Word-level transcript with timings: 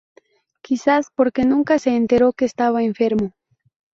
Quizás, 0.63 1.11
porque 1.15 1.45
nunca 1.45 1.77
se 1.77 1.95
enteró 1.95 2.33
que 2.33 2.45
estaba 2.45 2.81
enfermo. 2.81 3.35